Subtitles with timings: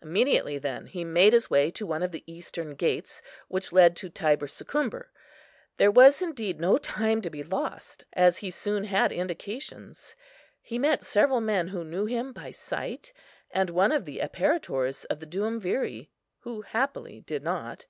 [0.00, 4.08] Immediately then he made his way to one of the eastern gates, which led to
[4.08, 5.08] Thibursicumbur.
[5.76, 10.16] There was indeed no time to be lost, as he soon had indications;
[10.62, 13.12] he met several men who knew him by sight,
[13.50, 16.08] and one of the apparitors of the Duumviri,
[16.38, 17.84] who happily did not.